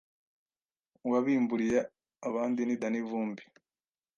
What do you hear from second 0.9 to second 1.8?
uwabimburiye